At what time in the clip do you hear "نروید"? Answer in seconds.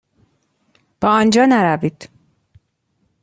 1.45-2.09